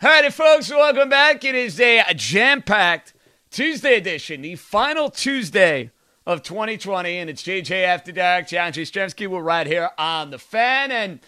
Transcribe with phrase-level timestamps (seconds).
[0.00, 0.70] Howdy, folks.
[0.70, 1.42] Welcome back.
[1.44, 3.14] It is a jam packed
[3.50, 5.90] Tuesday edition, the final Tuesday
[6.24, 7.18] of 2020.
[7.18, 8.46] And it's JJ After Dark.
[8.46, 9.26] John Jastremski.
[9.26, 11.18] We're right here on the fan and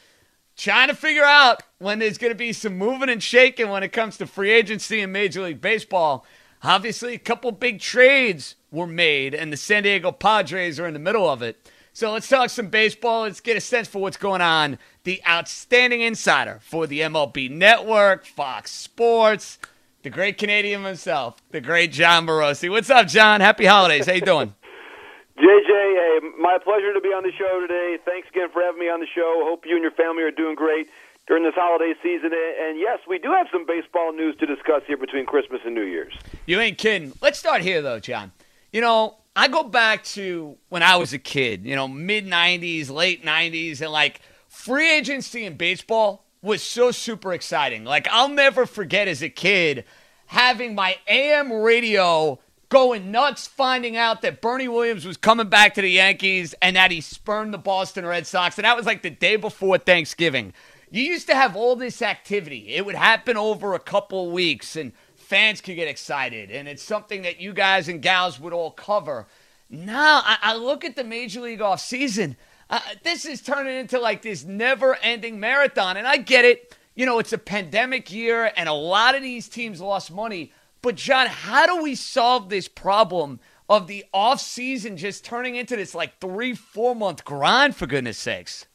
[0.57, 3.89] trying to figure out when there's going to be some moving and shaking when it
[3.89, 6.25] comes to free agency in Major League Baseball.
[6.63, 11.01] Obviously, a couple big trades were made, and the San Diego Padres are in the
[11.01, 11.69] middle of it.
[11.93, 13.23] So let's talk some baseball.
[13.23, 14.79] Let's get a sense for what's going on.
[15.05, 19.59] The outstanding insider for the MLB Network, Fox Sports,
[20.03, 22.71] the great Canadian himself, the great Jon Morosi.
[22.71, 23.41] What's up, John?
[23.41, 24.05] Happy holidays.
[24.05, 24.55] How you doing?
[25.39, 27.97] JJ, hey, my pleasure to be on the show today.
[28.05, 29.43] Thanks again for having me on the show.
[29.45, 30.91] Hope you and your family are doing great
[31.27, 32.33] during this holiday season.
[32.35, 35.85] And yes, we do have some baseball news to discuss here between Christmas and New
[35.85, 36.13] Year's.
[36.45, 37.15] You ain't kidding.
[37.23, 38.33] Let's start here, though, John.
[38.71, 42.91] You know, I go back to when I was a kid, you know, mid 90s,
[42.91, 47.85] late 90s, and like free agency in baseball was so super exciting.
[47.85, 49.85] Like, I'll never forget as a kid
[50.27, 55.83] having my AM radio going nuts finding out that Bernie Williams was coming back to
[55.83, 58.59] the Yankees and that he spurned the Boston Red Sox.
[58.59, 60.53] And that was like the day before Thanksgiving.
[60.91, 64.93] You used to have all this activity, it would happen over a couple weeks, and
[65.15, 66.51] fans could get excited.
[66.51, 69.29] And it's something that you guys and gals would all cover.
[69.69, 72.37] Now, I, I look at the Major League off season.
[72.71, 75.97] Uh, this is turning into like this never ending marathon.
[75.97, 76.77] And I get it.
[76.95, 80.53] You know, it's a pandemic year and a lot of these teams lost money.
[80.81, 85.77] But, John, how do we solve this problem of the off season just turning into
[85.77, 88.67] this like three, four month grind, for goodness sakes?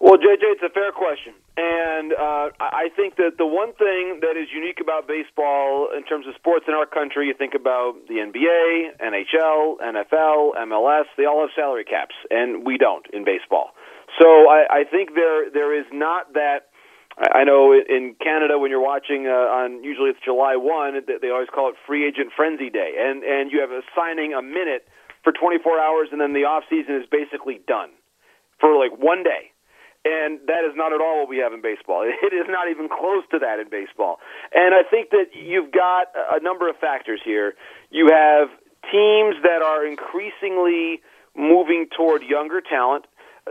[0.00, 1.34] Well, JJ, it's a fair question.
[1.58, 6.30] And uh, I think that the one thing that is unique about baseball in terms
[6.30, 11.42] of sports in our country, you think about the NBA, NHL, NFL, MLS, they all
[11.42, 13.74] have salary caps, and we don't in baseball.
[14.22, 16.70] So I, I think there there is not that.
[17.18, 21.50] I know in Canada when you're watching uh, on usually it's July one, they always
[21.52, 24.86] call it Free Agent Frenzy Day, and and you have a signing a minute
[25.24, 27.90] for 24 hours, and then the off season is basically done
[28.60, 29.50] for like one day
[30.04, 32.06] and that is not at all what we have in baseball.
[32.22, 34.18] It is not even close to that in baseball.
[34.52, 37.54] And I think that you've got a number of factors here.
[37.90, 38.48] You have
[38.90, 41.00] teams that are increasingly
[41.36, 43.06] moving toward younger talent.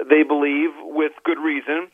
[0.10, 1.90] They believe, with good reason,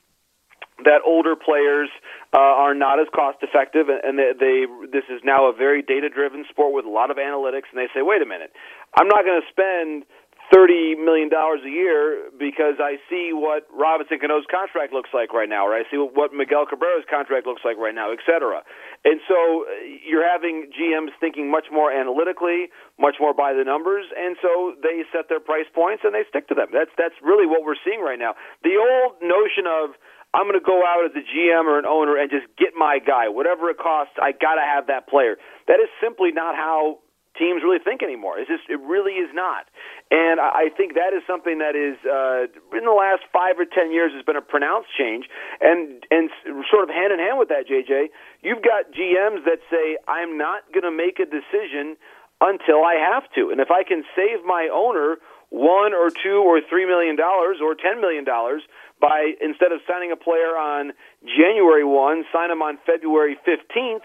[0.84, 1.90] that older players
[2.34, 6.09] uh, are not as cost effective, and they, they this is now a very data
[6.09, 7.70] driven sport with a lot of analytics.
[7.72, 8.52] And they say, wait a minute,
[8.97, 10.03] I'm not going to spend
[10.52, 15.48] thirty million dollars a year because I see what Robinson Cano's contract looks like right
[15.48, 18.62] now, or I see what Miguel Cabrera's contract looks like right now, et cetera.
[19.06, 19.72] And so uh,
[20.03, 22.68] you're having GMs thinking much more analytically,
[23.00, 26.48] much more by the numbers, and so they set their price points and they stick
[26.50, 26.68] to them.
[26.74, 28.36] That's that's really what we're seeing right now.
[28.64, 29.96] The old notion of
[30.34, 32.98] I'm going to go out as a GM or an owner and just get my
[32.98, 34.18] guy, whatever it costs.
[34.18, 35.38] I got to have that player.
[35.68, 37.03] That is simply not how
[37.38, 38.40] teams really think anymore.
[38.40, 39.66] It's just it really is not,
[40.12, 43.92] and I think that is something that is uh, in the last five or ten
[43.92, 45.26] years has been a pronounced change,
[45.62, 46.30] and and
[46.70, 50.64] sort of hand in hand with that, JJ, you've got GMs that say I'm not
[50.74, 51.97] going to make a decision
[52.41, 55.18] until I have to, and if I can save my owner
[55.53, 58.64] one or two or three million dollars or ten million dollars
[59.00, 60.94] by instead of signing a player on
[61.26, 64.03] January one, sign him on February fifteenth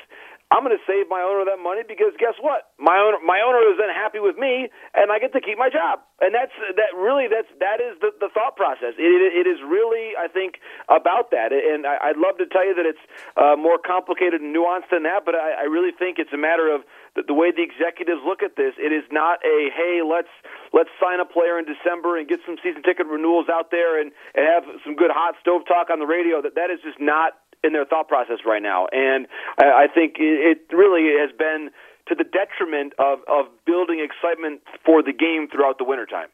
[0.48, 2.72] I'm going to save my owner that money because guess what?
[2.80, 5.68] My owner, my owner is then happy with me, and I get to keep my
[5.68, 6.00] job.
[6.24, 6.96] And that's that.
[6.96, 8.96] Really, that's that is the, the thought process.
[8.96, 10.56] It, it, is really, I think,
[10.88, 11.52] about that.
[11.52, 13.04] And I, I'd love to tell you that it's
[13.36, 16.72] uh, more complicated and nuanced than that, but I, I really think it's a matter
[16.72, 16.80] of
[17.12, 18.72] the, the way the executives look at this.
[18.80, 20.32] It is not a hey, let's
[20.72, 24.10] let's sign a player in December and get some season ticket renewals out there and,
[24.32, 26.40] and have some good hot stove talk on the radio.
[26.40, 28.86] That that is just not in their thought process right now.
[28.92, 29.26] And
[29.58, 31.70] I, I think it, really has been
[32.08, 36.28] to the detriment of, of building excitement for the game throughout the wintertime.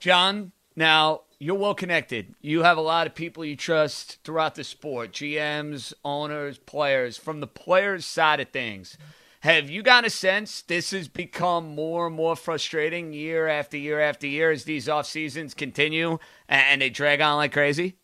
[0.00, 2.34] John, now you're well connected.
[2.40, 7.16] You have a lot of people you trust throughout the sport GMs, owners, players.
[7.16, 8.98] From the players' side of things,
[9.40, 14.00] have you got a sense this has become more and more frustrating year after year
[14.00, 16.18] after year as these off seasons continue
[16.48, 17.96] and they drag on like crazy?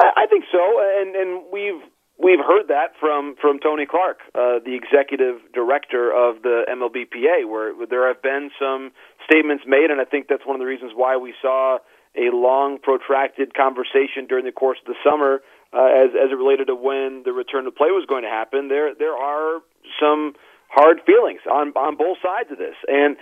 [0.00, 1.82] I, I think so, and and we've
[2.18, 7.74] we've heard that from from Tony Clark, uh, the executive director of the MLBPA, where
[7.86, 8.92] there have been some
[9.28, 11.78] statements made, and I think that's one of the reasons why we saw
[12.16, 15.42] a long, protracted conversation during the course of the summer
[15.72, 18.68] uh, as as it related to when the return to play was going to happen.
[18.68, 19.60] There there are
[20.00, 20.34] some
[20.68, 23.16] hard feelings on on both sides of this, and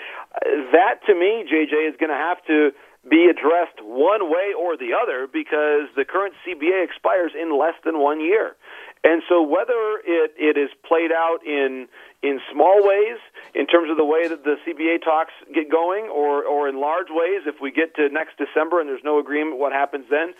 [0.72, 2.70] that to me, JJ, is going to have to
[3.08, 7.98] be addressed one way or the other because the current CBA expires in less than
[7.98, 8.56] one year.
[9.04, 11.88] And so whether it, it is played out in
[12.22, 13.18] in small ways
[13.54, 17.06] in terms of the way that the CBA talks get going or or in large
[17.10, 20.34] ways if we get to next December and there's no agreement what happens then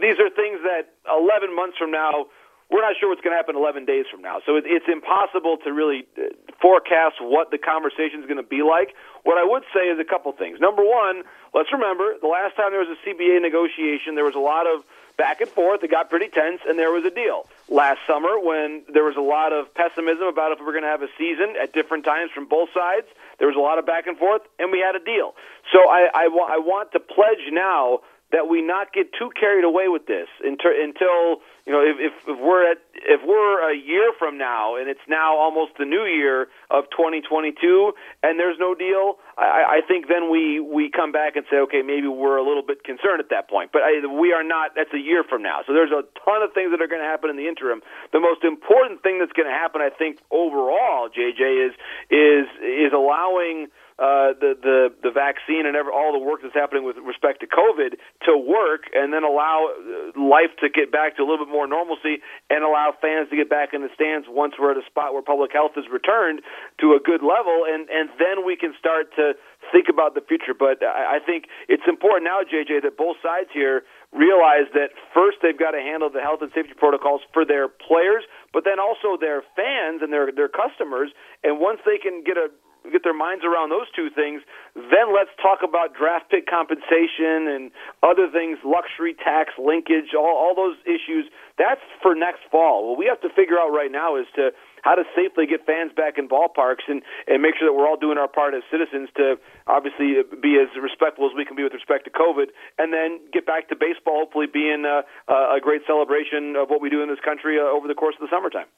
[0.00, 2.26] these are things that 11 months from now
[2.70, 4.42] we're not sure what's going to happen 11 days from now.
[4.44, 8.62] So it, it's impossible to really uh, forecast what the conversation is going to be
[8.62, 8.94] like.
[9.22, 10.58] What I would say is a couple things.
[10.60, 11.22] Number one,
[11.54, 14.82] let's remember the last time there was a CBA negotiation, there was a lot of
[15.16, 15.82] back and forth.
[15.82, 17.48] It got pretty tense, and there was a deal.
[17.68, 20.90] Last summer, when there was a lot of pessimism about if we we're going to
[20.90, 23.06] have a season at different times from both sides,
[23.38, 25.34] there was a lot of back and forth, and we had a deal.
[25.72, 28.00] So I, I, I want to pledge now
[28.32, 32.38] that we not get too carried away with this until, you know if, if, if
[32.38, 36.46] we're at if we're a year from now and it's now almost the new year
[36.70, 37.92] of 2022
[38.22, 41.82] and there's no deal, I, I think then we we come back and say okay
[41.82, 44.72] maybe we're a little bit concerned at that point, but I, we are not.
[44.74, 47.08] That's a year from now, so there's a ton of things that are going to
[47.08, 47.82] happen in the interim.
[48.12, 51.74] The most important thing that's going to happen, I think, overall, JJ, is
[52.10, 54.78] is is allowing uh, the the
[55.08, 57.96] the vaccine and all the work that's happening with respect to COVID
[58.28, 61.64] to work, and then allow uh, life to get back to a little bit more
[61.64, 62.20] normalcy,
[62.52, 65.24] and allow fans to get back in the stands once we're at a spot where
[65.24, 66.44] public health is returned
[66.76, 69.32] to a good level, and and then we can start to
[69.72, 70.52] think about the future.
[70.52, 75.40] But I, I think it's important now, JJ, that both sides here realize that first
[75.40, 79.16] they've got to handle the health and safety protocols for their players, but then also
[79.16, 81.16] their fans and their their customers.
[81.40, 82.52] And once they can get a
[82.92, 84.42] get their minds around those two things,
[84.74, 87.70] then let's talk about draft pick compensation and
[88.02, 91.26] other things, luxury tax linkage, all, all those issues.
[91.58, 92.90] That's for next fall.
[92.90, 94.50] What we have to figure out right now is to
[94.86, 97.98] how to safely get fans back in ballparks and, and make sure that we're all
[97.98, 99.34] doing our part as citizens to
[99.66, 103.46] obviously be as respectful as we can be with respect to COVID, and then get
[103.46, 105.02] back to baseball, hopefully being a,
[105.32, 108.22] a great celebration of what we do in this country uh, over the course of
[108.22, 108.70] the summertime.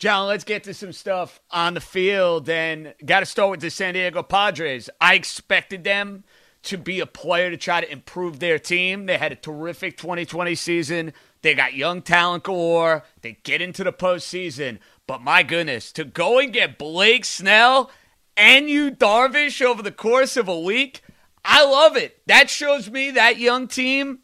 [0.00, 3.68] John, let's get to some stuff on the field and got to start with the
[3.68, 4.88] San Diego Padres.
[4.98, 6.24] I expected them
[6.62, 9.04] to be a player to try to improve their team.
[9.04, 11.12] They had a terrific 2020 season.
[11.42, 13.04] They got young talent galore.
[13.20, 14.78] They get into the postseason.
[15.06, 17.90] But my goodness, to go and get Blake Snell
[18.38, 21.02] and Yu Darvish over the course of a week,
[21.44, 22.22] I love it.
[22.26, 24.20] That shows me that young team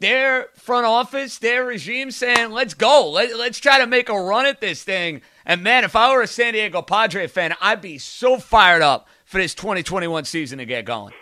[0.00, 3.10] their front office, their regime saying, let's go.
[3.10, 5.20] Let, let's try to make a run at this thing.
[5.44, 9.08] And man, if I were a San Diego Padre fan, I'd be so fired up
[9.24, 11.12] for this 2021 season to get going.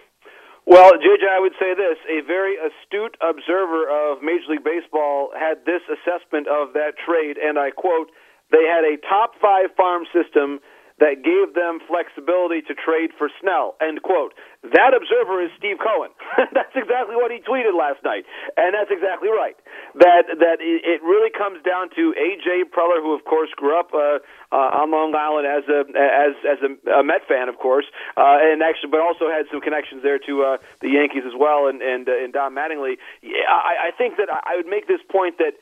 [0.65, 1.97] Well, JJ, I would say this.
[2.09, 7.59] A very astute observer of Major League Baseball had this assessment of that trade, and
[7.59, 8.11] I quote,
[8.51, 10.61] they had a top five farm system
[11.01, 13.77] that gave them flexibility to trade for Snell.
[13.81, 14.35] End quote.
[14.63, 16.11] That observer is Steve Cohen.
[16.53, 18.27] that's exactly what he tweeted last night,
[18.59, 19.55] and that's exactly right.
[19.95, 24.19] That that it really comes down to AJ Preller, who of course grew up uh,
[24.51, 27.87] uh, on Long Island as a as as a, a Met fan, of course,
[28.17, 31.71] uh, and actually, but also had some connections there to uh, the Yankees as well,
[31.71, 32.99] and and, uh, and Don Mattingly.
[33.23, 35.55] Yeah, I, I think that I would make this point that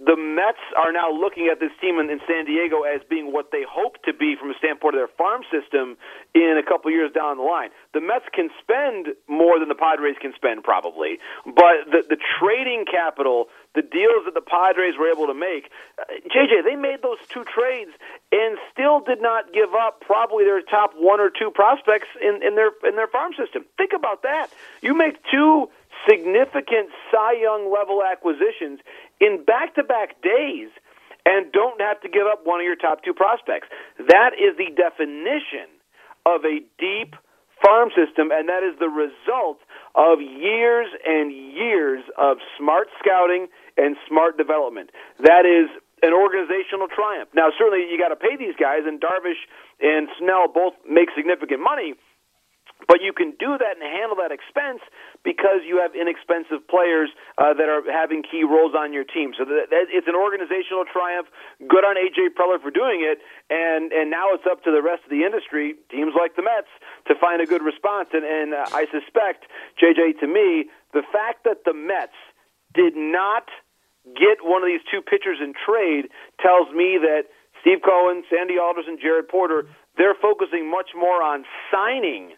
[0.00, 3.52] the Mets are now looking at this team in, in San Diego as being what
[3.52, 6.00] they hope to be from a standpoint of their farm system
[6.32, 7.68] in a couple years down the line.
[7.92, 12.88] The Mets can spend more than the Padres can spend, probably, but the, the trading
[12.88, 15.68] capital, the deals that the Padres were able to make,
[16.00, 17.92] uh, JJ, they made those two trades
[18.32, 22.56] and still did not give up probably their top one or two prospects in, in
[22.56, 23.68] their in their farm system.
[23.76, 24.48] Think about that.
[24.80, 25.68] You make two
[26.08, 28.80] significant Cy Young level acquisitions
[29.20, 30.70] in back to back days
[31.26, 33.68] and don't have to give up one of your top two prospects.
[33.98, 35.68] That is the definition
[36.24, 37.14] of a deep
[37.60, 39.60] farm system, and that is the result
[39.94, 44.90] of years and years of smart scouting and smart development.
[45.20, 45.68] That is
[46.02, 47.28] an organizational triumph.
[47.34, 49.44] Now, certainly you got to pay these guys, and Darvish
[49.80, 51.94] and Snell both make significant money
[52.88, 54.80] but you can do that and handle that expense
[55.24, 59.32] because you have inexpensive players uh, that are having key roles on your team.
[59.36, 61.28] So that, that, it's an organizational triumph.
[61.60, 63.20] Good on AJ Preller for doing it,
[63.50, 66.70] and and now it's up to the rest of the industry, teams like the Mets,
[67.08, 68.08] to find a good response.
[68.12, 69.44] And, and uh, I suspect,
[69.76, 72.16] JJ, to me, the fact that the Mets
[72.74, 73.48] did not
[74.04, 76.08] get one of these two pitchers in trade
[76.40, 77.28] tells me that
[77.60, 82.32] Steve Cohen, Sandy Alderson, and Jared Porter, they're focusing much more on signing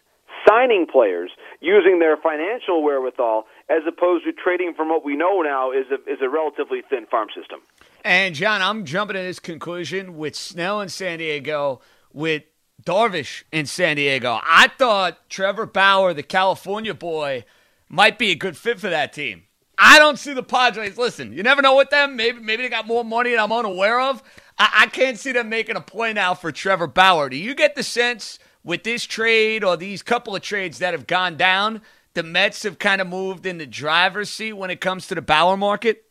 [0.47, 1.31] signing players
[1.61, 5.95] using their financial wherewithal as opposed to trading from what we know now is a,
[6.11, 7.59] is a relatively thin farm system.
[8.03, 11.81] And John, I'm jumping to this conclusion with Snell in San Diego,
[12.11, 12.43] with
[12.83, 14.39] Darvish in San Diego.
[14.43, 17.45] I thought Trevor Bauer, the California boy,
[17.87, 19.43] might be a good fit for that team.
[19.77, 20.97] I don't see the Padres.
[20.97, 22.15] Listen, you never know with them.
[22.15, 24.21] Maybe maybe they got more money than I'm unaware of.
[24.57, 27.29] I, I can't see them making a play now for Trevor Bauer.
[27.29, 31.07] Do you get the sense with this trade or these couple of trades that have
[31.07, 31.81] gone down,
[32.13, 35.21] the Mets have kind of moved in the driver's seat when it comes to the
[35.21, 36.05] Bauer market?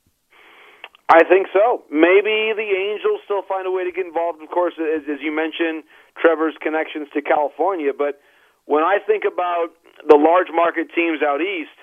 [1.08, 1.84] I think so.
[1.90, 4.42] Maybe the Angels still find a way to get involved.
[4.42, 5.84] Of course, as, as you mentioned,
[6.16, 7.92] Trevor's connections to California.
[7.96, 8.20] But
[8.64, 9.76] when I think about
[10.08, 11.76] the large market teams out east,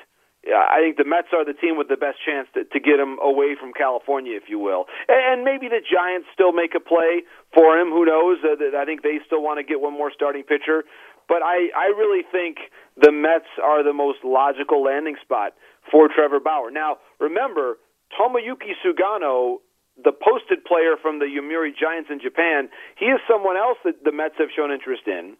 [0.48, 3.19] I think the Mets are the team with the best chance to, to get him
[3.19, 4.86] away from California, if you will.
[5.08, 7.89] And maybe the Giants still make a play for him.
[7.91, 8.39] Who knows?
[8.39, 10.86] Uh, I think they still want to get one more starting pitcher.
[11.27, 12.58] But I, I really think
[12.96, 15.53] the Mets are the most logical landing spot
[15.91, 16.72] for Trevor Bauer.
[16.72, 17.77] Now, remember,
[18.15, 19.60] Tomoyuki Sugano
[20.03, 24.12] the posted player from the Yomiuri Giants in Japan, he is someone else that the
[24.12, 25.36] Mets have shown interest in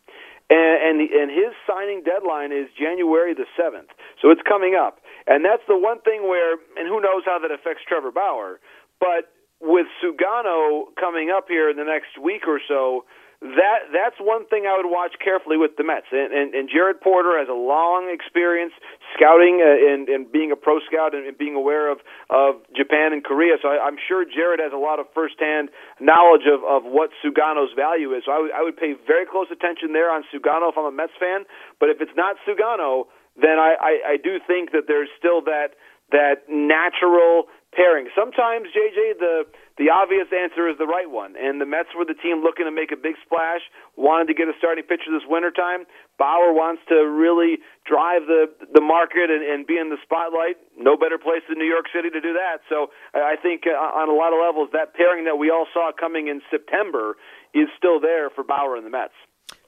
[0.50, 3.90] and and, and his signing deadline is January the seventh.
[4.22, 7.52] So it's coming up, and that's the one thing where, and who knows how that
[7.52, 8.60] affects Trevor Bauer,
[9.00, 13.06] but with Sugano coming up here in the next week or so,
[13.40, 16.12] that that's one thing I would watch carefully with the Mets.
[16.12, 18.76] And, and, and Jared Porter has a long experience
[19.16, 23.16] scouting uh, and, and being a pro scout and, and being aware of, of Japan
[23.16, 23.56] and Korea.
[23.64, 25.72] So I, I'm sure Jared has a lot of firsthand
[26.04, 28.28] knowledge of, of what Sugano's value is.
[28.28, 30.92] So I would, I would pay very close attention there on Sugano if I'm a
[30.92, 31.48] Mets fan.
[31.80, 33.08] But if it's not Sugano,
[33.40, 35.80] then I, I, I do think that there's still that
[36.12, 38.10] that natural pairing.
[38.18, 39.46] Sometimes JJ the
[39.80, 41.40] the obvious answer is the right one.
[41.40, 43.64] And the Mets were the team looking to make a big splash,
[43.96, 45.88] wanted to get a starting pitcher this wintertime.
[46.20, 50.60] Bauer wants to really drive the the market and, and be in the spotlight.
[50.76, 52.60] No better place than New York City to do that.
[52.68, 55.96] So I think uh, on a lot of levels, that pairing that we all saw
[55.96, 57.16] coming in September
[57.56, 59.16] is still there for Bauer and the Mets.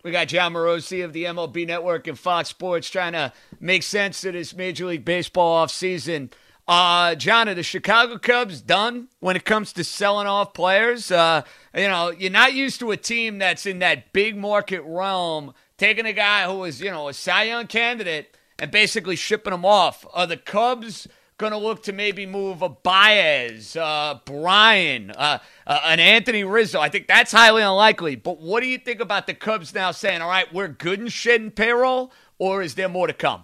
[0.04, 4.24] We got Jon Morosi of the MLB Network and Fox Sports trying to make sense
[4.26, 6.32] of this Major League Baseball offseason.
[6.68, 11.12] Uh, John, are the Chicago Cubs done when it comes to selling off players?
[11.12, 11.42] Uh,
[11.76, 16.06] you know, you're not used to a team that's in that big market realm taking
[16.06, 20.06] a guy who was, you know, a Cy Young candidate and basically shipping him off.
[20.14, 25.80] Are the Cubs going to look to maybe move a Baez, uh, Bryant, uh, uh,
[25.86, 26.80] an Anthony Rizzo?
[26.80, 28.16] I think that's highly unlikely.
[28.16, 31.08] But what do you think about the Cubs now saying, all right, we're good in
[31.08, 33.44] shedding payroll, or is there more to come?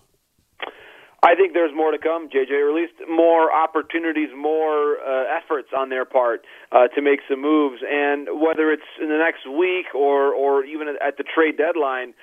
[1.24, 5.70] I think there's more to come, JJ, or at least more opportunities, more uh, efforts
[5.76, 7.82] on their part uh, to make some moves.
[7.90, 12.14] And whether it's in the next week or, or even at the trade deadline,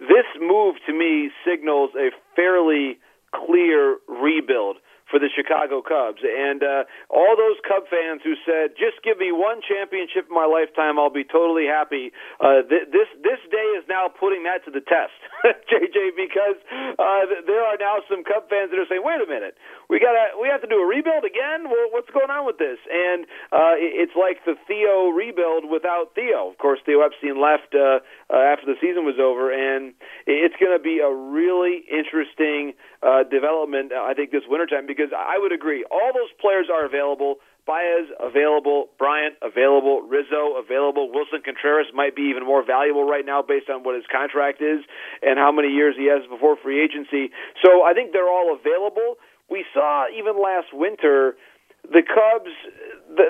[0.00, 2.98] this move to me signals a fairly
[3.32, 4.78] clear rebuild
[5.10, 6.22] for the Chicago Cubs.
[6.22, 10.46] And uh, all those Cub fans who said, "Just give me one championship in my
[10.46, 14.70] lifetime, I'll be totally happy." Uh, th- this this day is now putting that to
[14.70, 15.18] the test,
[15.70, 16.56] JJ, because
[16.96, 19.58] uh, th- there are now some Cub fans that are saying, "Wait a minute,
[19.90, 21.66] we got to we have to do a rebuild again.
[21.66, 26.48] Well, what's going on with this?" And uh, it's like the Theo rebuild without Theo.
[26.48, 27.98] Of course, Theo Epstein left uh,
[28.30, 29.92] uh, after the season was over, and
[30.26, 33.92] it's going to be a really interesting uh, development.
[33.92, 37.36] I think this wintertime because I would agree all those players are available.
[37.66, 43.42] Baez available, Bryant available, Rizzo available, Willson Contreras might be even more valuable right now
[43.42, 44.80] based on what his contract is
[45.22, 47.30] and how many years he has before free agency.
[47.64, 49.16] So I think they're all available.
[49.48, 51.36] We saw even last winter
[51.84, 52.52] the Cubs,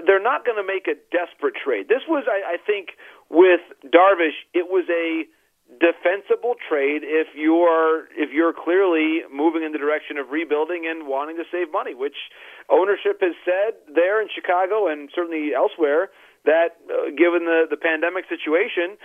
[0.06, 1.88] they're not going to make a desperate trade.
[1.88, 2.90] This was, I, I think,
[3.28, 5.26] with Darvish, it was a
[5.78, 11.36] defensible trade if you're if you're clearly moving in the direction of rebuilding and wanting
[11.36, 12.16] to save money, which
[12.68, 16.10] ownership has said there in Chicago and certainly elsewhere
[16.44, 18.96] that uh, given the the pandemic situation,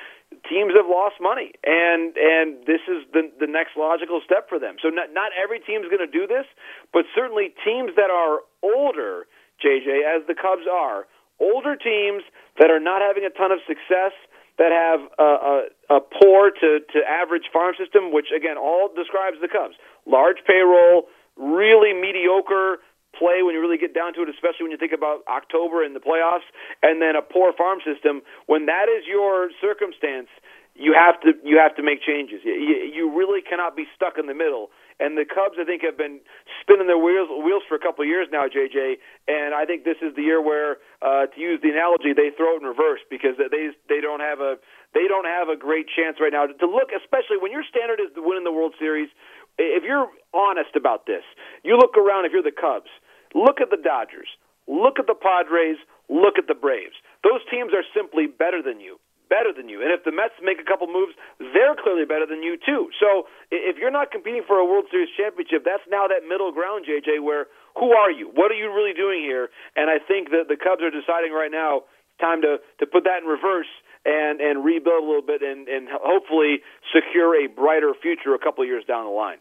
[0.48, 4.75] teams have lost money, and and this is the the next logical step for them.
[4.81, 6.48] So not not every team's going to do this,
[6.93, 9.27] but certainly teams that are older,
[9.60, 11.07] JJ, as the Cubs are,
[11.39, 12.24] older teams
[12.60, 14.15] that are not having a ton of success,
[14.57, 19.38] that have a, a, a poor to to average farm system, which again all describes
[19.41, 22.79] the Cubs: large payroll, really mediocre
[23.17, 25.95] play when you really get down to it, especially when you think about October and
[25.95, 26.47] the playoffs,
[26.83, 28.21] and then a poor farm system.
[28.45, 30.27] When that is your circumstance,
[30.75, 32.41] you have to you have to make changes.
[32.43, 34.69] You, you really cannot be stuck in the middle.
[34.99, 36.23] And the Cubs, I think, have been
[36.61, 39.01] spinning their wheels wheels for a couple of years now, JJ.
[39.27, 42.55] And I think this is the year where, uh, to use the analogy, they throw
[42.55, 44.55] it in reverse because they they don't have a
[44.93, 47.99] they don't have a great chance right now to, to look, especially when your standard
[47.99, 49.09] is to win in the World Series.
[49.57, 51.23] If you're honest about this,
[51.63, 52.25] you look around.
[52.25, 52.91] If you're the Cubs,
[53.35, 54.31] Look at the Dodgers.
[54.65, 55.77] Look at the Padres.
[56.09, 56.95] Look at the Braves.
[57.21, 58.97] Those teams are simply better than you.
[59.29, 59.82] Better than you.
[59.82, 62.89] And if the Mets make a couple moves, they're clearly better than you, too.
[63.00, 66.86] So if you're not competing for a World Series championship, that's now that middle ground,
[66.86, 68.32] JJ, where who are you?
[68.34, 69.50] What are you really doing here?
[69.75, 71.84] And I think that the Cubs are deciding right now
[72.20, 73.67] time to, to put that in reverse
[74.05, 76.62] and, and rebuild a little bit and, and hopefully
[76.94, 79.38] secure a brighter future a couple years down the line.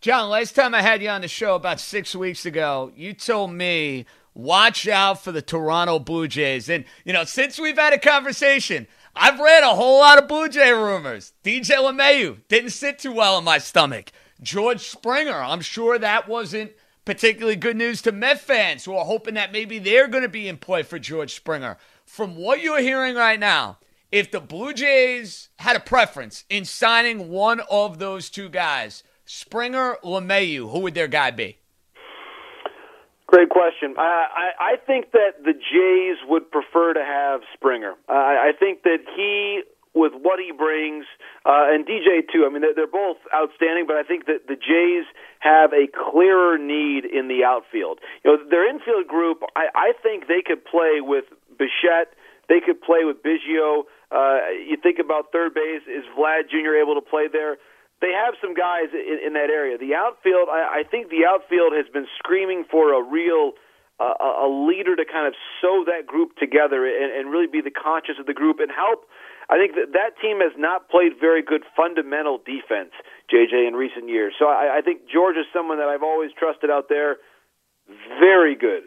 [0.00, 3.52] John, last time I had you on the show about six weeks ago, you told
[3.52, 6.68] me watch out for the Toronto Blue Jays.
[6.68, 10.48] And, you know, since we've had a conversation, I've read a whole lot of Blue
[10.48, 11.32] Jay rumors.
[11.44, 14.12] DJ LeMahieu didn't sit too well in my stomach.
[14.40, 16.72] George Springer, I'm sure that wasn't
[17.04, 20.48] particularly good news to Met fans who are hoping that maybe they're going to be
[20.48, 21.76] in play for George Springer.
[22.04, 23.78] From what you're hearing right now,
[24.12, 29.96] if the Blue Jays had a preference in signing one of those two guys, Springer,
[30.02, 31.58] LeMahieu, who would their guy be?
[33.30, 33.94] Great question.
[33.96, 34.26] I,
[34.58, 37.94] I, I think that the Jays would prefer to have Springer.
[38.50, 39.62] I, think that he,
[39.94, 41.06] with what he brings,
[41.46, 42.44] uh, and DJ too.
[42.46, 45.06] I mean, they're, they're both outstanding, but I think that the Jays
[45.38, 48.00] have a clearer need in the outfield.
[48.24, 49.42] You know, their infield group.
[49.56, 51.24] I, I think they could play with
[51.58, 52.12] Bichette.
[52.48, 53.86] They could play with Biggio.
[54.10, 55.82] Uh, you think about third base.
[55.86, 56.74] Is Vlad Jr.
[56.82, 57.56] able to play there?
[58.00, 59.76] they have some guys in, in that area.
[59.76, 63.52] The outfield, I, I think the outfield has been screaming for a real
[64.00, 67.70] uh, a leader to kind of sew that group together and, and really be the
[67.70, 69.04] conscience of the group and help.
[69.50, 72.96] I think that that team has not played very good fundamental defense,
[73.28, 74.32] JJ, in recent years.
[74.38, 77.18] So I, I think George is someone that I've always trusted out there.
[78.20, 78.84] Very good,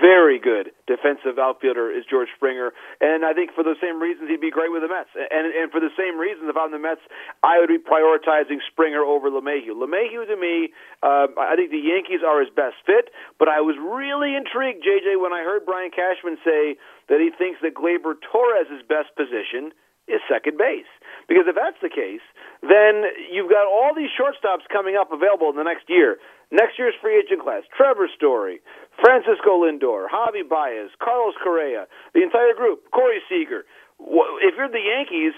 [0.00, 4.40] very good defensive outfielder is George Springer, and I think for the same reasons he'd
[4.40, 5.12] be great with the Mets.
[5.14, 7.04] And and for the same reasons, if I'm the Mets,
[7.42, 9.76] I would be prioritizing Springer over LeMahieu.
[9.76, 13.76] LeMahieu to me, uh, I think the Yankees are his best fit, but I was
[13.80, 16.76] really intrigued, JJ, when I heard Brian Cashman say
[17.08, 19.72] that he thinks that Gleyber Torres' best position
[20.06, 20.88] is second base.
[21.28, 22.24] Because if that's the case,
[22.60, 26.20] then you've got all these shortstops coming up available in the next year.
[26.50, 28.60] Next year's free agent class: Trevor Story,
[29.00, 33.64] Francisco Lindor, Javi Baez, Carlos Correa, the entire group, Corey Seager.
[34.00, 35.34] If you're the Yankees,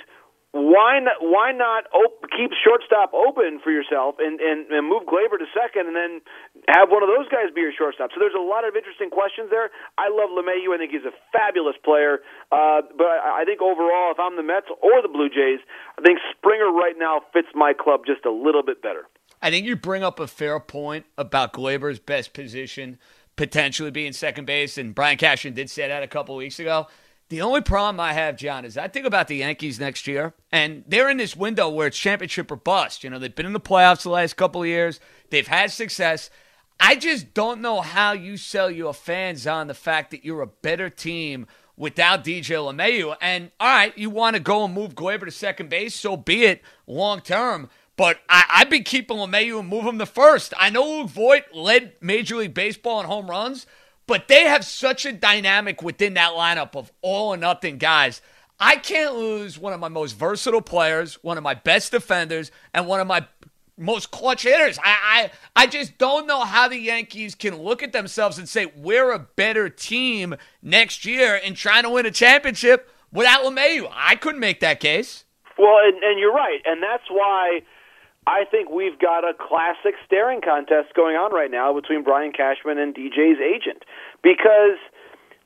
[0.56, 5.36] why not why not op- keep shortstop open for yourself and, and and move Gleyber
[5.36, 6.12] to second and then
[6.72, 8.08] have one of those guys be your shortstop?
[8.14, 9.68] So there's a lot of interesting questions there.
[10.00, 10.72] I love LeMahieu.
[10.72, 12.24] I think he's a fabulous player.
[12.48, 15.60] Uh, but I, I think overall, if I'm the Mets or the Blue Jays,
[15.98, 19.04] I think Springer right now fits my club just a little bit better.
[19.46, 22.98] I think you bring up a fair point about Gleyber's best position
[23.36, 26.88] potentially being second base, and Brian Cashman did say that a couple weeks ago.
[27.28, 30.82] The only problem I have, John, is I think about the Yankees next year, and
[30.88, 33.04] they're in this window where it's championship or bust.
[33.04, 34.98] You know, they've been in the playoffs the last couple of years,
[35.30, 36.28] they've had success.
[36.80, 40.48] I just don't know how you sell your fans on the fact that you're a
[40.48, 43.16] better team without DJ LeMahieu.
[43.20, 46.46] And all right, you want to go and move Gleyber to second base, so be
[46.46, 47.70] it long term.
[47.96, 50.52] But I, I'd be keeping LeMahieu and move him to first.
[50.58, 53.66] I know Voit led Major League Baseball in home runs,
[54.06, 58.20] but they have such a dynamic within that lineup of all or nothing guys.
[58.60, 62.86] I can't lose one of my most versatile players, one of my best defenders, and
[62.86, 63.26] one of my
[63.78, 64.78] most clutch hitters.
[64.82, 68.72] I, I I just don't know how the Yankees can look at themselves and say
[68.74, 73.90] we're a better team next year and trying to win a championship without LeMahieu.
[73.92, 75.24] I couldn't make that case.
[75.58, 77.60] Well, and, and you're right, and that's why
[78.26, 82.78] I think we've got a classic staring contest going on right now between Brian Cashman
[82.78, 83.84] and DJ's agent
[84.22, 84.82] because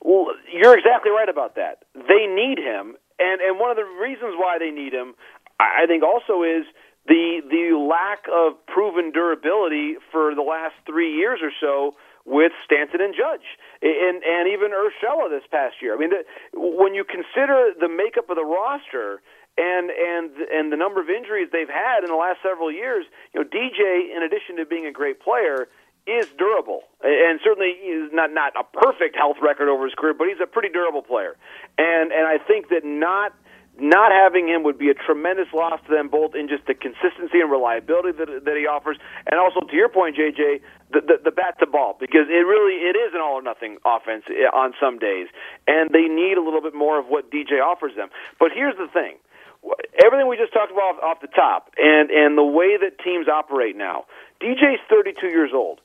[0.03, 1.85] well, you're exactly right about that.
[1.95, 5.15] They need him, and and one of the reasons why they need him,
[5.61, 6.65] I think, also is
[7.07, 13.01] the the lack of proven durability for the last three years or so with Stanton
[13.01, 13.45] and Judge,
[13.83, 15.95] and and even Urshela this past year.
[15.95, 16.25] I mean, the,
[16.57, 19.21] when you consider the makeup of the roster
[19.61, 23.41] and and and the number of injuries they've had in the last several years, you
[23.41, 25.69] know, DJ, in addition to being a great player,
[26.07, 30.29] is durable, and certainly is not not a perfect health record over his career, but
[30.29, 31.37] he's a pretty durable player,
[31.77, 33.35] and and I think that not
[33.79, 37.41] not having him would be a tremendous loss to them both in just the consistency
[37.41, 38.99] and reliability that, that he offers,
[39.31, 40.61] and also to your point, JJ,
[40.93, 43.79] the, the, the bat to ball because it really it is an all or nothing
[43.87, 45.29] offense eh, on some days,
[45.67, 48.09] and they need a little bit more of what DJ offers them.
[48.39, 49.17] But here's the thing:
[50.05, 53.77] everything we just talked about off, the top, and and the way that teams operate
[53.77, 54.05] now.
[54.41, 55.81] DJ's 32 years old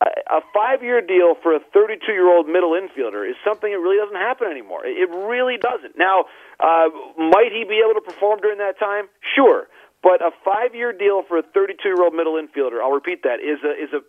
[0.00, 3.98] a five year deal for a 32 year old middle infielder is something that really
[4.00, 4.86] doesn't happen anymore.
[4.86, 5.98] It really doesn't.
[5.98, 6.24] Now,
[6.58, 9.08] uh, might he be able to perform during that time?
[9.36, 9.68] Sure.
[10.02, 13.44] But a five year deal for a 32 year old middle infielder, I'll repeat that,
[13.44, 14.00] is a, is a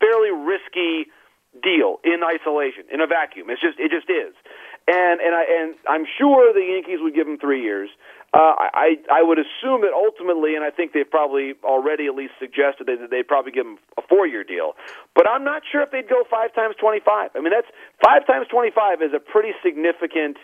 [0.00, 1.12] fairly risky
[1.62, 3.50] deal in isolation, in a vacuum.
[3.50, 4.32] It's just, it just is.
[4.88, 7.90] And, and, I, and I'm sure the Yankees would give him three years.
[8.36, 12.34] Uh, I I would assume that ultimately, and I think they've probably already at least
[12.38, 14.76] suggested that they'd probably give him a four-year deal.
[15.16, 17.30] But I'm not sure if they'd go five times twenty-five.
[17.32, 17.72] I mean, that's
[18.04, 20.36] five times twenty-five is a pretty significant.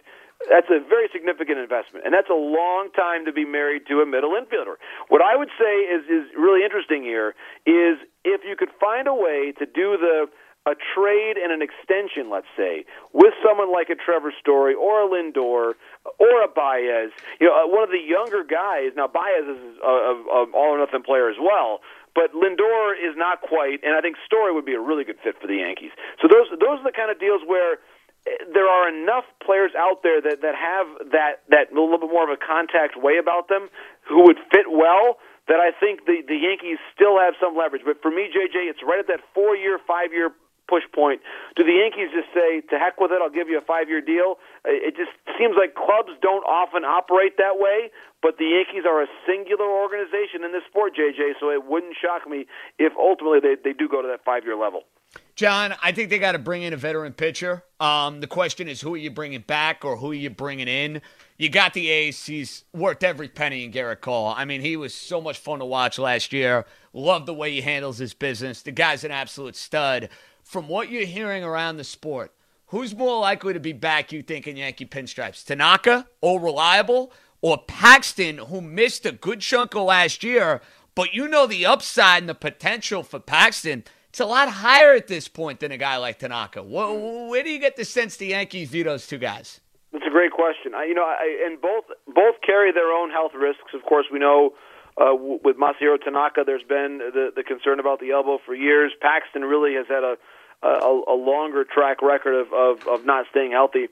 [0.50, 4.06] That's a very significant investment, and that's a long time to be married to a
[4.06, 4.74] middle infielder.
[5.12, 7.36] What I would say is is really interesting here
[7.68, 10.32] is if you could find a way to do the
[10.64, 15.08] a trade and an extension, let's say, with someone like a Trevor Story or a
[15.10, 15.74] Lindor
[16.22, 18.94] or a Baez, you know, uh, one of the younger guys.
[18.94, 21.80] Now Baez is a, a, a all or nothing player as well,
[22.14, 25.34] but Lindor is not quite, and I think Story would be a really good fit
[25.40, 25.90] for the Yankees.
[26.22, 27.82] So those those are the kind of deals where
[28.30, 32.22] eh, there are enough players out there that that have that that little bit more
[32.22, 33.66] of a contact way about them
[34.06, 37.82] who would fit well that I think the the Yankees still have some leverage.
[37.82, 40.30] But for me, JJ, it's right at that four year, five year
[40.72, 41.20] push point.
[41.54, 44.00] Do the Yankees just say, to heck with it, I'll give you a five year
[44.00, 44.40] deal?
[44.64, 47.92] It just seems like clubs don't often operate that way,
[48.24, 52.24] but the Yankees are a singular organization in this sport, JJ, so it wouldn't shock
[52.24, 52.46] me
[52.78, 54.88] if ultimately they, they do go to that five year level.
[55.34, 57.64] John, I think they got to bring in a veteran pitcher.
[57.80, 61.02] Um, the question is, who are you bringing back or who are you bringing in?
[61.36, 62.26] You got the ace.
[62.26, 64.32] He's worth every penny in Gerrit Cole.
[64.34, 66.64] I mean, he was so much fun to watch last year.
[66.92, 68.62] Love the way he handles his business.
[68.62, 70.08] The guy's an absolute stud
[70.52, 72.30] from what you're hearing around the sport,
[72.66, 75.42] who's more likely to be back, you think, in Yankee pinstripes?
[75.42, 77.10] Tanaka, all reliable,
[77.40, 80.60] or Paxton, who missed a good chunk of last year,
[80.94, 83.84] but you know the upside and the potential for Paxton.
[84.10, 86.62] It's a lot higher at this point than a guy like Tanaka.
[86.62, 89.60] Where, do you get the sense the Yankees view those two guys?
[89.90, 90.74] That's a great question.
[90.74, 93.72] I, you know, I, and both both carry their own health risks.
[93.72, 94.52] Of course, we know
[94.98, 98.92] uh, with Masahiro Tanaka, there's been the, the concern about the elbow for years.
[99.00, 100.16] Paxton really has had a
[100.62, 103.88] a, a longer track record of, of, of not staying healthy.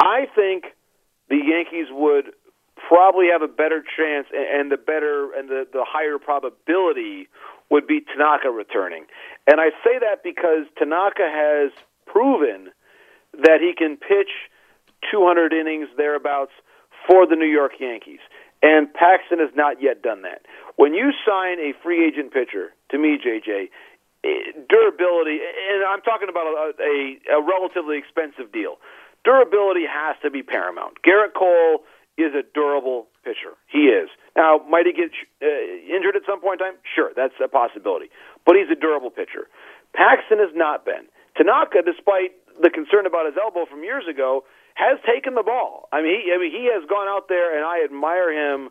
[0.00, 0.64] I think
[1.28, 2.32] the Yankees would
[2.88, 7.28] probably have a better chance and and the better and the, the higher probability
[7.70, 9.04] would be Tanaka returning.
[9.46, 11.72] And I say that because Tanaka has
[12.06, 12.70] proven
[13.34, 14.30] that he can pitch
[15.10, 16.52] 200 innings thereabouts
[17.06, 18.20] for the New York Yankees.
[18.62, 20.42] And Paxton has not yet done that.
[20.76, 23.68] When you sign a free agent pitcher, to me, JJ,
[24.22, 28.78] durability, and I'm talking about a, a, a relatively expensive deal.
[29.24, 30.98] Durability has to be paramount.
[31.06, 31.84] Gerrit Cole
[32.18, 33.54] is a durable pitcher.
[33.70, 34.10] He is.
[34.34, 35.10] Now, might he get
[35.42, 35.46] uh,
[35.86, 36.76] injured at some point in time?
[36.82, 38.10] Sure, that's a possibility.
[38.44, 39.46] But he's a durable pitcher.
[39.94, 41.06] Paxton has not been.
[41.36, 44.42] Tanaka, despite the concern about his elbow from years ago,
[44.74, 45.88] has taken the ball.
[45.92, 48.70] I mean, he, I mean, he has gone out there, and I admire him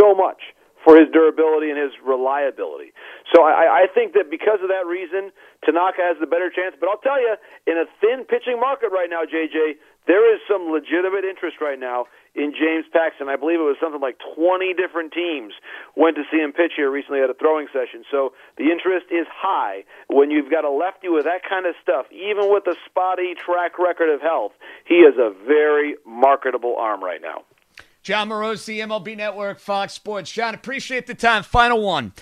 [0.00, 0.40] so much
[0.84, 2.92] for his durability and his reliability.
[3.34, 5.30] So I, I think that because of that reason,
[5.64, 6.74] Tanaka has the better chance.
[6.78, 7.34] But I'll tell you,
[7.66, 12.06] in a thin pitching market right now, JJ, there is some legitimate interest right now
[12.34, 13.28] in James Paxton.
[13.28, 15.54] I believe it was something like 20 different teams
[15.94, 18.02] went to see him pitch here recently at a throwing session.
[18.10, 19.84] So the interest is high.
[20.08, 23.78] When you've got a lefty with that kind of stuff, even with a spotty track
[23.78, 24.52] record of health,
[24.84, 27.46] he is a very marketable arm right now.
[28.02, 30.30] Jon Morosi, MLB Network, Fox Sports.
[30.30, 31.42] John, appreciate the time.
[31.42, 32.12] Final one.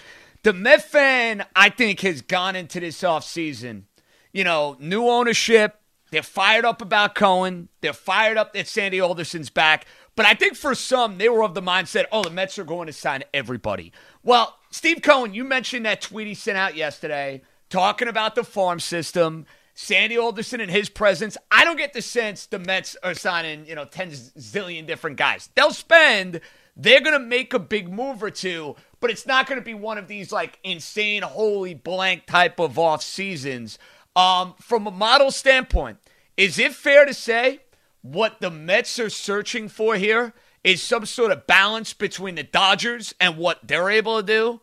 [0.43, 3.85] The Met fan, I think, has gone into this offseason.
[4.33, 5.81] You know, new ownership.
[6.11, 7.69] They're fired up about Cohen.
[7.81, 9.87] They're fired up that Sandy Alderson's back.
[10.17, 12.87] But I think for some, they were of the mindset, oh, the Mets are going
[12.87, 13.93] to sign everybody.
[14.23, 18.81] Well, Steve Cohen, you mentioned that tweet he sent out yesterday talking about the farm
[18.81, 19.47] system.
[19.83, 21.39] Sandy Alderson and his presence.
[21.51, 25.49] I don't get the sense the Mets are signing, you know, 10 zillion different guys.
[25.55, 26.43] They'll spend,
[26.77, 29.73] they're going to make a big move or two, but it's not going to be
[29.73, 33.79] one of these like insane, holy blank type of off seasons.
[34.15, 35.97] Um, from a model standpoint,
[36.37, 37.61] is it fair to say
[38.03, 43.15] what the Mets are searching for here is some sort of balance between the Dodgers
[43.19, 44.61] and what they're able to do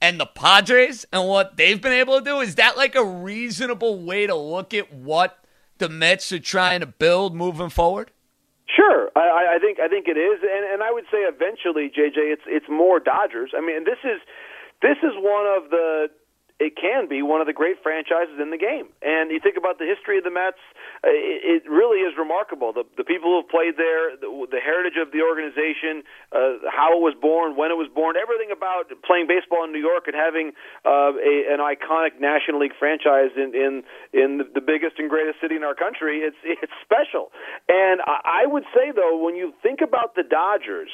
[0.00, 2.40] and the Padres and what they've been able to do?
[2.40, 5.38] Is that like a reasonable way to look at what
[5.78, 8.10] the Mets are trying to build moving forward?
[8.66, 12.32] Sure, I, I think I think it is, and and I would say eventually, JJ,
[12.32, 13.50] it's it's more Dodgers.
[13.56, 14.20] I mean, this is
[14.80, 16.08] this is one of the
[16.60, 18.92] it can be one of the great franchises in the game.
[19.00, 20.60] And you think about the history of the Mets,
[21.00, 22.76] uh, it, it really is remarkable.
[22.76, 26.04] The, the people who have played there, the, the heritage of the organization,
[26.36, 29.80] uh, how it was born, when it was born, everything about playing baseball in New
[29.80, 30.52] York and having
[30.84, 33.72] uh, a, an iconic National League franchise in in
[34.12, 36.20] in the biggest and greatest city in our country.
[36.20, 37.32] It's it's special.
[37.72, 40.92] And I, I would say though, when you think about the Dodgers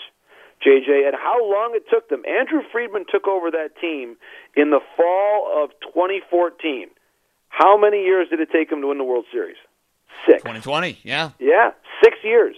[0.67, 2.23] JJ, and how long it took them.
[2.27, 4.17] Andrew Friedman took over that team
[4.57, 6.89] in the fall of 2014.
[7.49, 9.57] How many years did it take him to win the World Series?
[10.27, 10.43] Six.
[10.43, 11.31] 2020, yeah.
[11.39, 11.71] Yeah,
[12.03, 12.57] six years.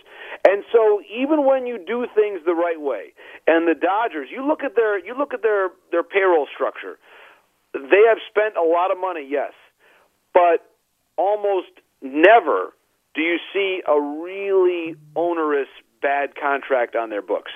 [0.49, 3.13] And so even when you do things the right way,
[3.47, 6.99] and the Dodgers, you look at their you look at their their payroll structure.
[7.75, 9.53] They have spent a lot of money, yes,
[10.33, 10.65] but
[11.17, 11.69] almost
[12.01, 12.73] never
[13.15, 15.69] do you see a really onerous
[16.01, 17.51] bad contract on their books.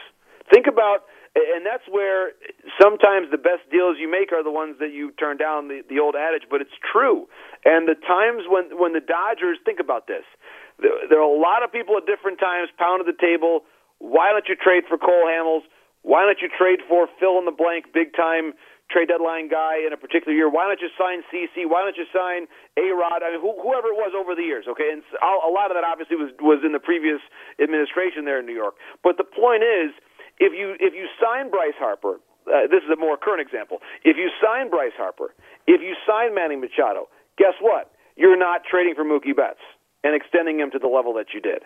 [0.53, 2.37] Think about, and that's where
[2.77, 5.69] sometimes the best deals you make are the ones that you turn down.
[5.69, 7.25] The the old adage, but it's true.
[7.65, 10.29] And the times when when the Dodgers think about this,
[10.77, 13.65] there, there are a lot of people at different times pounded the table.
[13.99, 15.65] Why don't you trade for Cole Hamels?
[16.03, 18.53] Why don't you trade for fill in the blank big time
[18.91, 20.51] trade deadline guy in a particular year?
[20.51, 21.65] Why don't you sign CC?
[21.65, 22.45] Why don't you sign
[22.77, 23.25] A Rod?
[23.25, 24.93] I mean, wh- whoever it was over the years, okay?
[24.93, 27.23] And a lot of that obviously was was in the previous
[27.63, 28.75] administration there in New York.
[29.01, 29.95] But the point is
[30.43, 32.19] if you if you sign Bryce Harper,
[32.51, 33.79] uh, this is a more current example.
[34.03, 35.35] If you sign Bryce Harper,
[35.71, 37.07] if you sign Manny Machado,
[37.39, 37.95] guess what?
[38.17, 39.63] You're not trading for Mookie Betts
[40.03, 41.63] and extending him to the level that you did.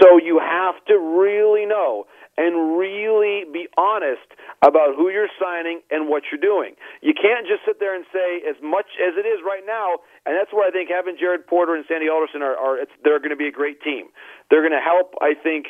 [0.00, 4.26] So you have to really know and really be honest
[4.64, 6.74] about who you're signing and what you're doing.
[7.02, 10.34] You can't just sit there and say as much as it is right now, and
[10.34, 13.38] that's where I think having Jared Porter and Sandy Alderson are, are they're going to
[13.38, 14.08] be a great team.
[14.50, 15.66] They're going to help, I think,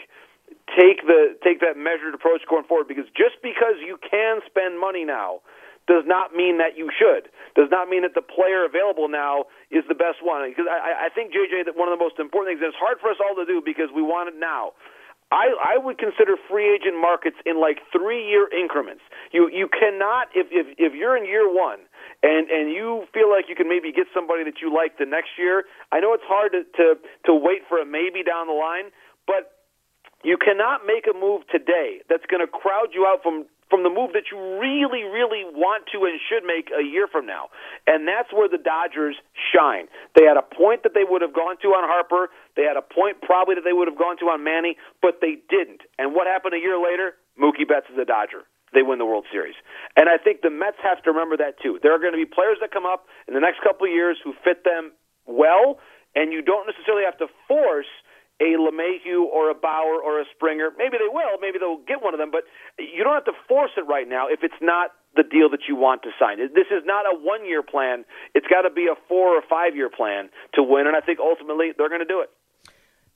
[0.77, 5.05] take the take that measured approach going forward because just because you can spend money
[5.05, 5.41] now
[5.89, 7.33] does not mean that you should.
[7.57, 10.45] Does not mean that the player available now is the best one.
[10.45, 13.01] Because I, I think JJ that one of the most important things, and it's hard
[13.01, 14.77] for us all to do because we want it now.
[15.29, 19.05] I, I would consider free agent markets in like three year increments.
[19.33, 21.85] You you cannot if if if you're in year one
[22.23, 25.37] and and you feel like you can maybe get somebody that you like the next
[25.37, 25.65] year.
[25.93, 26.87] I know it's hard to to,
[27.29, 28.89] to wait for a maybe down the line,
[29.29, 29.58] but
[30.25, 33.93] you cannot make a move today that's going to crowd you out from from the
[33.93, 37.53] move that you really, really want to and should make a year from now.
[37.85, 39.93] And that's where the Dodgers shine.
[40.17, 42.33] They had a point that they would have gone to on Harper.
[42.57, 45.37] They had a point probably that they would have gone to on Manny, but they
[45.53, 45.85] didn't.
[46.01, 47.21] And what happened a year later?
[47.37, 48.49] Mookie Betts is a Dodger.
[48.73, 49.57] They win the World Series.
[50.01, 51.77] And I think the Mets have to remember that too.
[51.85, 54.17] There are going to be players that come up in the next couple of years
[54.25, 54.97] who fit them
[55.29, 55.77] well,
[56.17, 57.93] and you don't necessarily have to force–
[58.55, 60.71] a LeMahieu or a Bauer or a Springer.
[60.77, 61.39] Maybe they will.
[61.41, 62.31] Maybe they'll get one of them.
[62.31, 62.45] But
[62.79, 65.77] you don't have to force it right now if it's not the deal that you
[65.77, 66.39] want to sign.
[66.39, 68.05] This is not a one year plan.
[68.35, 70.87] It's got to be a four or five year plan to win.
[70.87, 72.31] And I think ultimately they're going to do it.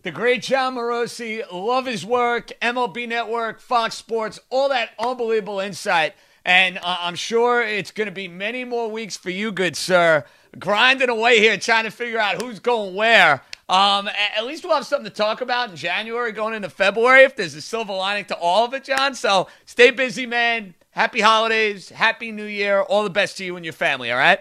[0.03, 6.15] The great Jon Morosi, love his work, MLB Network, Fox Sports, all that unbelievable insight.
[6.45, 10.25] And uh, I'm sure it's going to be many more weeks for you, good sir,
[10.59, 13.43] grinding away here trying to figure out who's going where.
[13.73, 17.37] Um, at least we'll have something to talk about in January going into February if
[17.37, 19.15] there's a silver lining to all of it, John.
[19.15, 20.75] So stay busy, man.
[20.91, 21.89] Happy holidays.
[21.89, 22.83] Happy New Year.
[22.83, 24.41] All the best to you and your family, all right?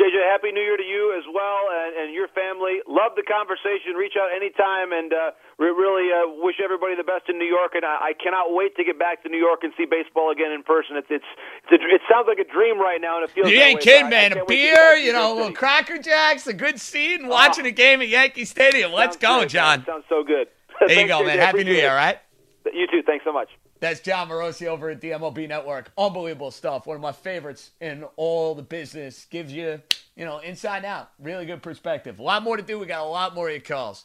[0.00, 2.80] JJ, Happy New Year to you as well and, and your family.
[2.88, 4.00] Love the conversation.
[4.00, 5.30] Reach out anytime and uh,
[5.68, 7.72] really uh, wish everybody the best in New York.
[7.74, 10.52] And I, I cannot wait to get back to New York and see baseball again
[10.52, 10.96] in person.
[10.96, 11.24] It's, it's,
[11.70, 13.50] it's a, it sounds like a dream right now, and it feels.
[13.50, 14.32] You ain't way, kidding, so man.
[14.32, 17.66] I, I a beer, you know, a little Cracker Jacks, a good seat, and watching
[17.66, 18.92] oh, a game at Yankee Stadium.
[18.92, 19.84] Let's go, good, Jon.
[19.84, 20.48] Sounds so good.
[20.86, 21.38] There you go, man.
[21.38, 22.18] Happy New Year, all right?
[22.72, 23.02] You too.
[23.04, 23.50] Thanks so much.
[23.80, 25.90] That's Jon Morosi over at the MLB Network.
[25.98, 26.86] Unbelievable stuff.
[26.86, 29.26] One of my favorites in all the business.
[29.26, 29.80] Gives you,
[30.16, 31.10] you know, inside out.
[31.18, 32.18] Really good perspective.
[32.18, 32.78] A lot more to do.
[32.78, 34.04] We got a lot more of your calls.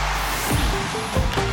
[0.51, 1.50] Peace.